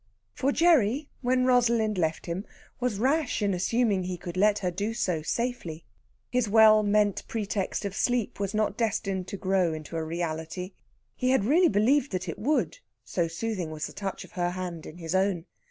For 0.33 0.51
Gerry, 0.51 1.11
when 1.21 1.45
Rosalind 1.45 1.99
left 1.99 2.25
him, 2.25 2.43
was 2.79 2.97
rash 2.97 3.43
in 3.43 3.53
assuming 3.53 4.05
he 4.05 4.17
could 4.17 4.35
let 4.35 4.57
her 4.57 4.71
do 4.71 4.95
so 4.95 5.21
safely. 5.21 5.85
His 6.31 6.49
well 6.49 6.81
meant 6.81 7.21
pretext 7.27 7.85
of 7.85 7.95
sleep 7.95 8.39
was 8.39 8.55
not 8.55 8.75
destined 8.75 9.27
to 9.27 9.37
grow 9.37 9.73
into 9.73 9.95
a 9.97 10.03
reality. 10.03 10.71
He 11.15 11.29
had 11.29 11.45
really 11.45 11.69
believed 11.69 12.09
that 12.13 12.27
it 12.27 12.39
would, 12.39 12.79
so 13.03 13.27
soothing 13.27 13.69
was 13.69 13.85
the 13.85 13.93
touch 13.93 14.23
of 14.23 14.31
her 14.31 14.49
hand 14.49 14.87
in 14.87 14.97
his 14.97 15.13
own. 15.13 15.45